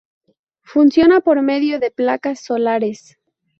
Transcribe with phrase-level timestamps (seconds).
[0.63, 3.19] Funciona por medio de placas solares.